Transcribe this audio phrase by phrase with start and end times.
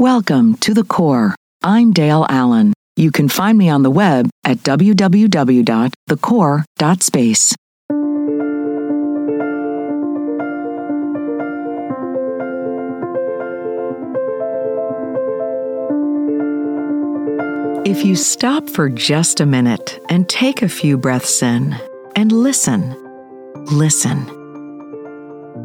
[0.00, 1.36] Welcome to The Core.
[1.62, 2.72] I'm Dale Allen.
[2.96, 7.54] You can find me on the web at www.thecore.space.
[17.86, 21.76] If you stop for just a minute and take a few breaths in
[22.16, 22.96] and listen,
[23.66, 24.28] listen.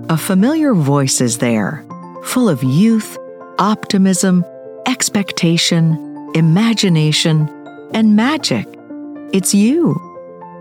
[0.07, 1.83] A familiar voice is there,
[2.21, 3.17] full of youth,
[3.59, 4.45] optimism,
[4.87, 7.47] expectation, imagination,
[7.93, 8.65] and magic.
[9.33, 9.99] It's you.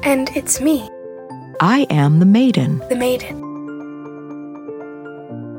[0.03, 0.89] And it's me,
[1.61, 2.79] I am the maiden.
[2.89, 3.45] the maiden.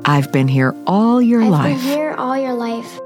[0.04, 1.76] I've been here all your life.
[1.76, 2.98] I've been here all your life.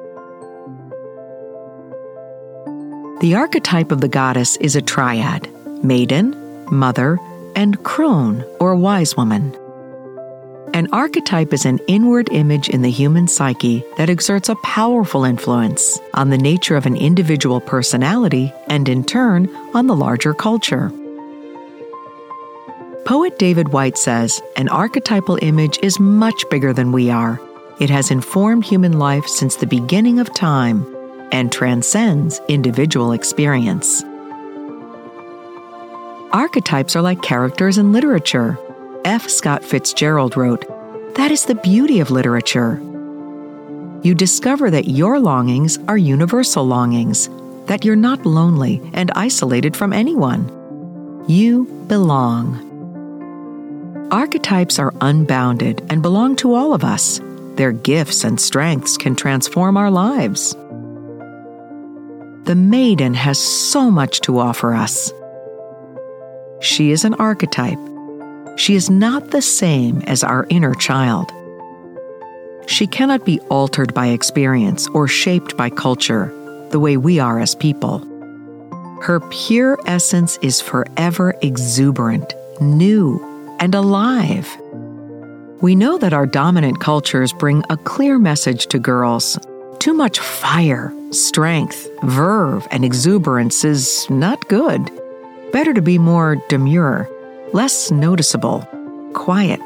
[3.20, 5.48] The archetype of the goddess is a triad
[5.82, 6.34] maiden,
[6.70, 7.18] mother,
[7.56, 9.56] and crone or wise woman.
[10.74, 16.00] An archetype is an inward image in the human psyche that exerts a powerful influence
[16.14, 20.90] on the nature of an individual personality and, in turn, on the larger culture.
[23.04, 27.40] Poet David Whyte says an archetypal image is much bigger than we are.
[27.78, 30.84] It has informed human life since the beginning of time
[31.30, 34.02] and transcends individual experience.
[36.32, 38.58] Archetypes are like characters in literature.
[39.04, 39.28] F.
[39.28, 40.64] Scott Fitzgerald wrote,
[41.16, 42.80] That is the beauty of literature.
[44.02, 47.28] You discover that your longings are universal longings,
[47.66, 50.50] that you're not lonely and isolated from anyone.
[51.28, 52.72] You belong.
[54.10, 57.20] Archetypes are unbounded and belong to all of us.
[57.56, 60.54] Their gifts and strengths can transform our lives.
[62.44, 65.12] The maiden has so much to offer us.
[66.60, 67.78] She is an archetype.
[68.56, 71.30] She is not the same as our inner child.
[72.66, 76.32] She cannot be altered by experience or shaped by culture
[76.70, 77.98] the way we are as people.
[79.02, 83.20] Her pure essence is forever exuberant, new,
[83.60, 84.48] and alive.
[85.60, 89.38] We know that our dominant cultures bring a clear message to girls.
[89.78, 94.90] Too much fire, strength, verve, and exuberance is not good.
[95.52, 97.08] Better to be more demure,
[97.54, 98.66] less noticeable,
[99.14, 99.60] quiet.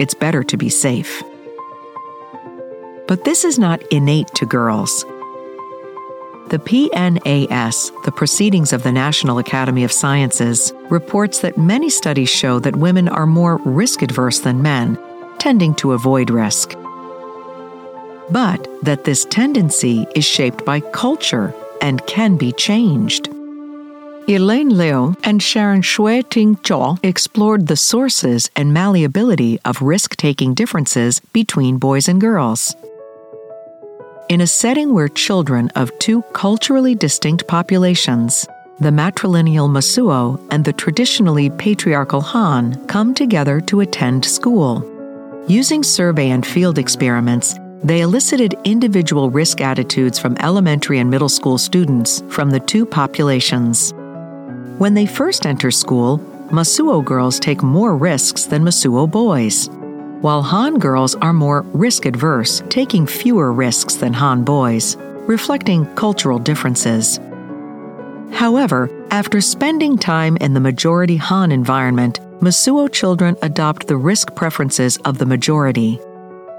[0.00, 1.22] It's better to be safe.
[3.06, 5.04] But this is not innate to girls.
[6.48, 12.58] The PNAS, the Proceedings of the National Academy of Sciences, reports that many studies show
[12.58, 14.98] that women are more risk adverse than men,
[15.38, 16.74] tending to avoid risk.
[18.30, 23.33] But that this tendency is shaped by culture and can be changed.
[24.26, 30.54] Elaine Liu and Sharon Shui Ting Cho explored the sources and malleability of risk taking
[30.54, 32.74] differences between boys and girls.
[34.30, 38.46] In a setting where children of two culturally distinct populations,
[38.80, 44.82] the matrilineal Mosuo and the traditionally patriarchal Han, come together to attend school.
[45.48, 51.58] Using survey and field experiments, they elicited individual risk attitudes from elementary and middle school
[51.58, 53.92] students from the two populations.
[54.78, 56.18] When they first enter school,
[56.48, 59.68] Mosuo girls take more risks than Mosuo boys,
[60.20, 64.96] while Han girls are more risk adverse, taking fewer risks than Han boys,
[65.28, 67.20] reflecting cultural differences.
[68.32, 74.96] However, after spending time in the majority Han environment, Mosuo children adopt the risk preferences
[75.04, 76.00] of the majority.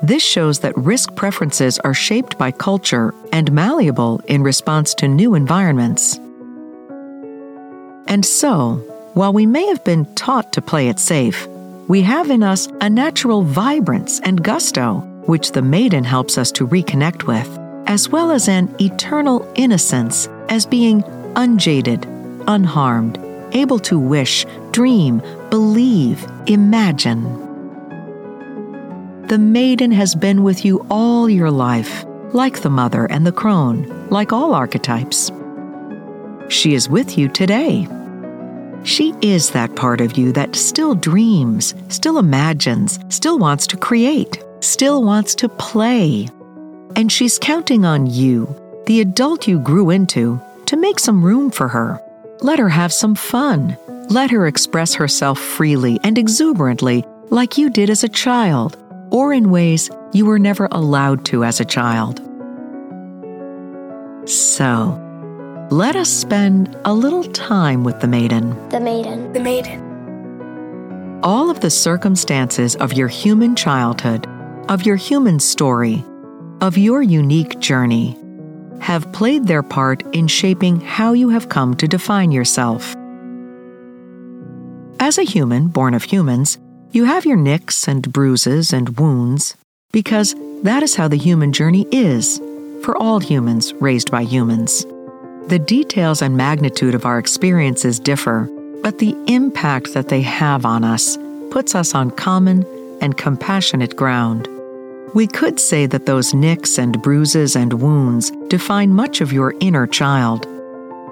[0.02, 5.36] This shows that risk preferences are shaped by culture and malleable in response to new
[5.36, 6.18] environments.
[8.08, 8.76] And so,
[9.14, 11.48] while we may have been taught to play it safe,
[11.88, 16.68] we have in us a natural vibrance and gusto, which the maiden helps us to
[16.68, 17.48] reconnect with,
[17.88, 21.04] as well as an eternal innocence as being
[21.36, 22.06] unjaded,
[22.48, 23.20] unharmed,
[23.54, 27.24] able to wish, dream, believe, imagine.
[29.28, 34.10] The maiden has been with you all your life, like the mother and the crone,
[34.10, 35.32] like all archetypes.
[36.50, 37.88] She is with you today.
[38.84, 44.44] She is that part of you that still dreams, still imagines, still wants to create,
[44.60, 46.28] still wants to play.
[46.96, 48.56] And she's counting on you,
[48.86, 52.00] the adult you grew into, to make some room for her.
[52.42, 53.76] Let her have some fun.
[54.10, 58.78] Let her express herself freely and exuberantly, like you did as a child,
[59.10, 62.22] or in ways you were never allowed to as a child.
[64.30, 65.02] So,
[65.72, 68.70] let us spend a little time with the maiden.
[68.70, 69.34] The maiden.
[69.34, 71.20] The maiden.
[71.24, 74.28] All of the circumstances of your human childhood,
[74.70, 76.06] of your human story,
[76.62, 78.16] of your unique journey
[78.80, 82.96] have played their part in shaping how you have come to define yourself.
[85.00, 86.60] As a human born of humans,
[86.92, 89.56] you have your nicks and bruises and wounds
[89.92, 92.40] because that is how the human journey is
[92.84, 94.86] for all humans raised by humans.
[95.48, 98.50] The details and magnitude of our experiences differ,
[98.82, 101.20] but the impact that they have on us
[101.52, 102.66] puts us on common
[103.00, 104.48] and compassionate ground.
[105.14, 109.86] We could say that those nicks and bruises and wounds define much of your inner
[109.86, 110.48] child.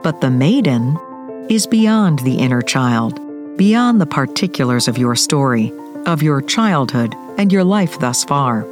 [0.01, 0.97] But the maiden
[1.47, 3.19] is beyond the inner child,
[3.56, 5.71] beyond the particulars of your story,
[6.07, 8.65] of your childhood, and your life thus far.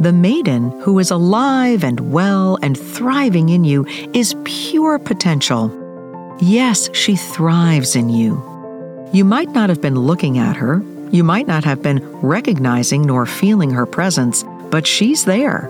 [0.00, 3.84] The maiden who is alive and well and thriving in you
[4.14, 5.74] is pure potential.
[6.40, 8.40] Yes, she thrives in you.
[9.12, 13.26] You might not have been looking at her, you might not have been recognizing nor
[13.26, 15.66] feeling her presence, but she's there,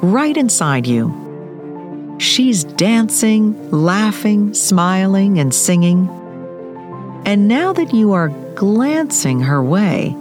[0.00, 2.16] right inside you.
[2.18, 6.08] She's dancing, laughing, smiling, and singing.
[7.26, 10.16] And now that you are glancing her way,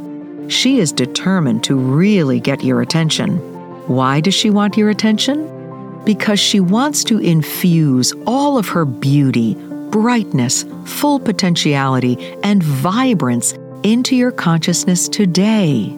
[0.49, 3.37] she is determined to really get your attention.
[3.87, 6.03] Why does she want your attention?
[6.05, 9.55] Because she wants to infuse all of her beauty,
[9.89, 13.53] brightness, full potentiality, and vibrance
[13.83, 15.95] into your consciousness today.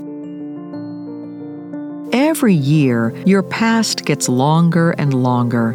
[2.13, 5.71] Every year, your past gets longer and longer.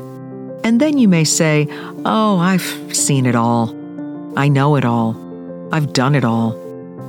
[0.65, 1.67] And then you may say,
[2.05, 3.75] Oh, I've seen it all.
[4.37, 5.17] I know it all.
[5.73, 6.66] I've done it all.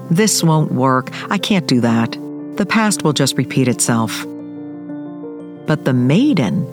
[0.09, 1.09] This won't work.
[1.31, 2.11] I can't do that.
[2.57, 4.25] The past will just repeat itself.
[5.65, 6.65] But the maiden,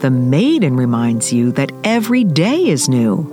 [0.00, 3.32] the maiden reminds you that every day is new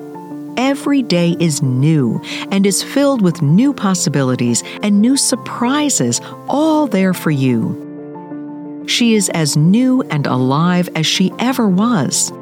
[0.59, 6.19] every day is new and is filled with new possibilities and new surprises,
[6.49, 8.83] all there for you.
[8.85, 12.33] She is as new and alive as she ever was.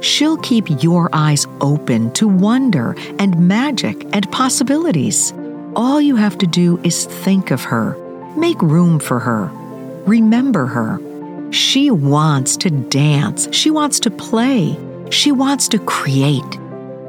[0.00, 5.32] She'll keep your eyes open to wonder and magic and possibilities.
[5.76, 7.98] All you have to do is think of her,
[8.34, 9.50] make room for her,
[10.06, 10.98] remember her.
[11.52, 14.74] She wants to dance, she wants to play,
[15.10, 16.58] she wants to create.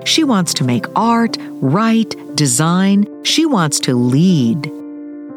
[0.04, 3.08] She wants to make art, write, design.
[3.24, 4.72] She wants to lead.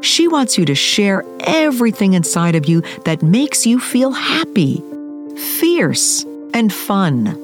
[0.00, 4.82] She wants you to share everything inside of you that makes you feel happy,
[5.60, 6.24] fierce,
[6.54, 7.36] and fun.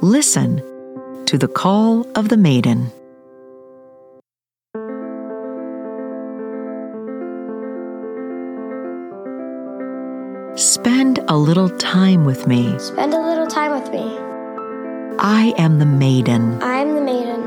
[0.00, 0.62] Listen
[1.26, 2.90] to the call of the maiden.
[11.40, 12.78] Little time with me.
[12.78, 14.18] Spend a little time with me.
[15.18, 16.62] I am the maiden.
[16.62, 17.40] I am the maiden.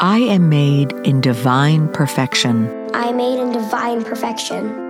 [0.00, 2.68] I am made in divine perfection.
[2.94, 4.80] I am made in divine perfection.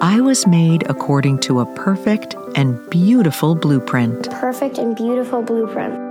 [0.00, 4.30] I was made according to a perfect and beautiful blueprint.
[4.30, 6.07] Perfect and beautiful blueprint.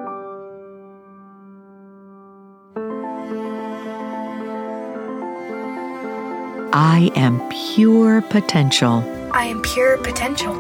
[6.80, 9.04] I am pure potential.
[9.32, 10.54] I am pure potential.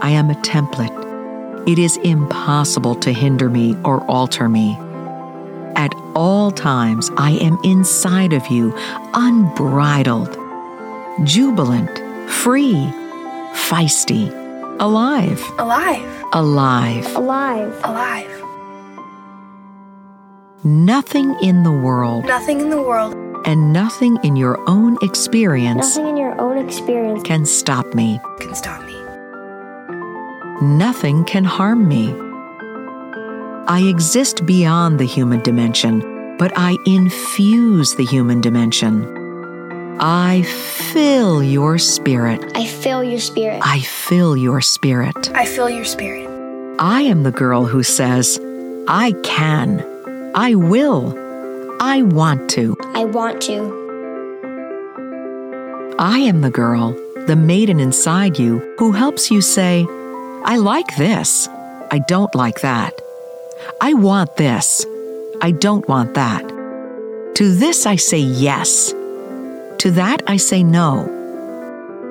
[0.00, 1.68] I am a template.
[1.68, 4.78] It is impossible to hinder me or alter me.
[5.74, 8.72] At all times, I am inside of you,
[9.14, 10.38] unbridled,
[11.24, 11.98] jubilant,
[12.30, 12.86] free,
[13.66, 14.30] feisty,
[14.78, 15.42] alive.
[15.58, 16.24] Alive.
[16.32, 17.16] Alive.
[17.16, 17.80] Alive.
[17.82, 18.42] Alive.
[20.62, 22.26] Nothing in the world.
[22.26, 23.21] Nothing in the world.
[23.44, 25.96] And nothing in your own experience.
[25.96, 28.20] Nothing in your own experience can stop me.
[28.40, 28.92] Can stop me
[30.62, 32.14] nothing can harm me.
[33.66, 39.98] I exist beyond the human dimension, but I infuse the human dimension.
[40.00, 42.52] I fill your spirit.
[42.54, 43.60] I fill your spirit.
[43.64, 45.30] I fill your spirit.
[45.34, 46.28] I fill your spirit.
[46.78, 48.38] I am the girl who says,
[48.88, 49.84] I can,
[50.34, 51.10] I will,
[51.84, 52.76] I want to.
[52.94, 53.58] I want to.
[55.98, 56.92] I am the girl,
[57.26, 59.84] the maiden inside you, who helps you say,
[60.44, 61.48] I like this.
[61.90, 63.00] I don't like that.
[63.80, 64.86] I want this.
[65.40, 66.48] I don't want that.
[67.34, 68.92] To this I say yes.
[69.78, 71.08] To that I say no.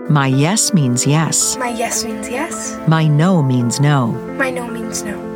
[0.09, 1.55] My yes means yes.
[1.55, 2.77] My yes means yes.
[2.89, 4.07] My no means no.
[4.37, 5.30] My no means no.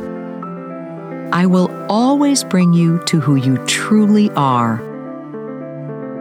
[1.32, 4.80] I will always bring you to who you truly are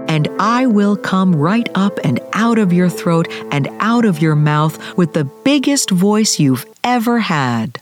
[0.08, 4.36] and I will come right up and out of your throat and out of your
[4.36, 7.82] mouth with the biggest voice you've ever had.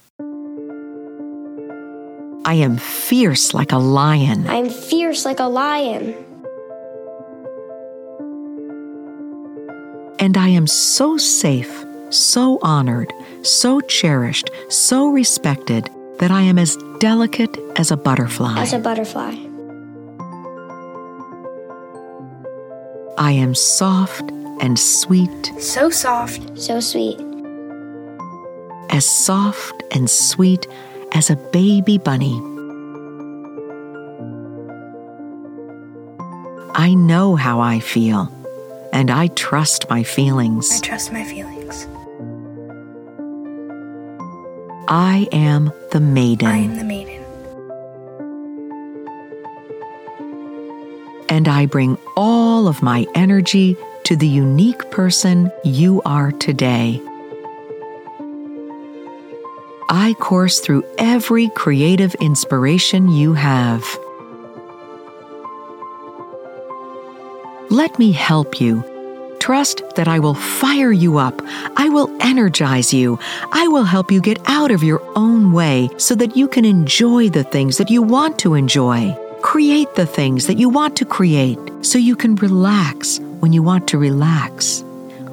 [2.45, 4.47] I am fierce like a lion.
[4.47, 6.15] I am fierce like a lion.
[10.19, 13.13] And I am so safe, so honored,
[13.43, 15.89] so cherished, so respected
[16.19, 18.57] that I am as delicate as a butterfly.
[18.57, 19.35] As a butterfly.
[23.17, 24.31] I am soft
[24.61, 26.57] and sweet, So soft.
[26.57, 27.19] So sweet.
[28.89, 30.65] as soft and sweet
[31.11, 32.39] as a baby bunny.
[36.73, 38.31] I know how I feel,
[38.93, 40.71] and I trust my feelings.
[40.71, 40.81] I feelings.
[40.81, 41.52] trust my feelings.
[44.87, 47.23] I am the maiden, I am the maiden.
[51.33, 57.01] and I bring all of my energy to the unique person you are today.
[59.89, 63.83] I course through every creative inspiration you have.
[67.71, 68.83] Let me help you.
[69.39, 71.41] Trust that I will fire you up.
[71.77, 73.19] I will energize you.
[73.51, 77.29] I will help you get out of your own way so that you can enjoy
[77.29, 79.15] the things that you want to enjoy.
[79.41, 83.87] Create the things that you want to create so you can relax when you want
[83.89, 84.83] to relax.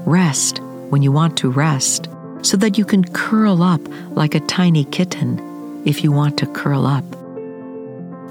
[0.04, 2.08] Rest when you want to rest
[2.42, 3.80] so that you can curl up
[4.10, 5.38] like a tiny kitten
[5.86, 7.04] if you want to curl up.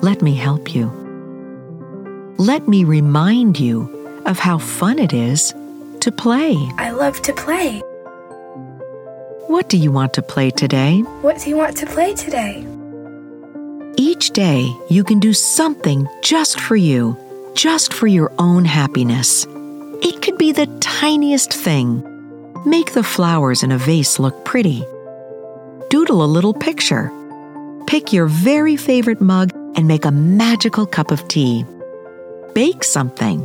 [0.03, 0.91] Let me help you.
[2.37, 5.53] Let me remind you of how fun it is
[6.01, 6.55] to play.
[6.77, 7.81] I love to play.
[9.49, 10.99] What do you want to play today?
[11.21, 12.67] What do you want to play today?
[13.97, 17.17] Each day, you can do something just for you,
[17.55, 19.47] just for your own happiness.
[20.03, 22.03] It could be the tiniest thing.
[22.63, 24.83] Make the flowers in a vase look pretty.
[25.89, 27.11] Doodle a little picture.
[27.87, 31.65] Pick your very favorite mug and make a magical cup of tea.
[32.53, 33.43] Bake something.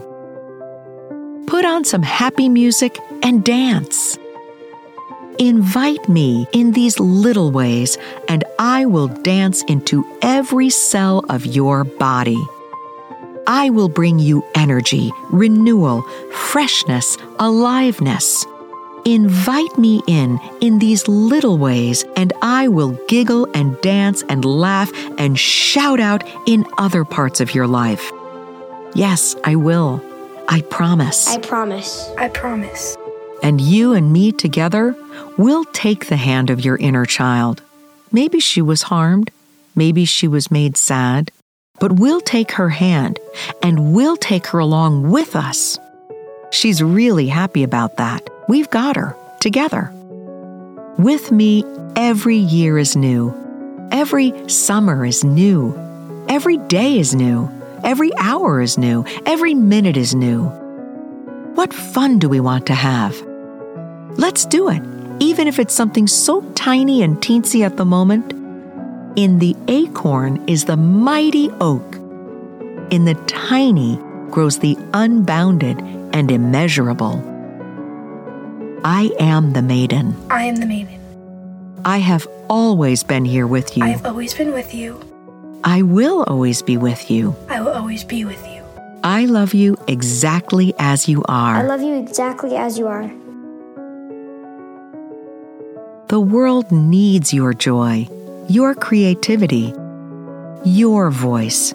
[1.47, 4.19] Put on some happy music and dance.
[5.39, 7.99] Invite me in these little ways,
[8.29, 12.41] and I will dance into every cell of your body.
[13.47, 18.47] I will bring you energy, renewal, freshness, aliveness.
[19.05, 24.91] Invite me in in these little ways, and I will giggle and dance and laugh
[25.19, 28.13] and shout out in other parts of your life.
[28.95, 30.01] Yes, I will.
[30.49, 31.29] I promise.
[31.29, 32.09] I promise.
[32.17, 32.97] I promise.
[33.45, 34.97] And you and me together
[35.37, 37.63] we'll take the hand of your inner child.
[38.11, 39.31] Maybe she was harmed,
[39.75, 41.31] maybe she was made sad,
[41.79, 43.19] but we'll take her hand
[43.63, 45.79] and we'll take her along with us.
[46.53, 48.27] She's really happy about that.
[48.49, 49.91] We've got her together.
[50.97, 51.65] With me,
[51.97, 53.35] every year is new.
[53.91, 55.75] Every summer is new.
[56.31, 57.51] Every day is new.
[57.83, 59.05] Every hour is new.
[59.27, 60.45] Every minute is new.
[61.57, 63.15] What fun do we want to have?
[64.17, 64.83] Let's do it,
[65.21, 68.33] even if it's something so tiny and teensy at the moment.
[69.17, 71.97] In the acorn is the mighty oak.
[72.91, 73.97] In the tiny
[74.31, 75.79] grows the unbounded
[76.13, 77.23] and immeasurable.
[78.85, 80.17] I am the maiden.
[80.31, 81.01] I am the maiden.
[81.85, 83.85] I have always been here with you.
[83.85, 85.01] I have always been with you.
[85.65, 87.35] I will always be with you.
[87.49, 88.63] I will always be with you.
[89.03, 91.57] I love you exactly as you are.
[91.57, 93.11] I love you exactly as you are.
[96.09, 98.07] The world needs your joy,
[98.47, 99.73] your creativity,
[100.63, 101.73] your voice,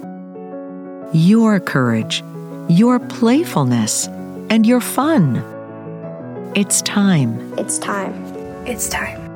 [1.14, 2.24] your courage,
[2.68, 4.06] your playfulness,
[4.52, 5.38] and your fun.
[6.56, 7.58] It's time.
[7.58, 8.14] It's time.
[8.68, 9.29] It's time.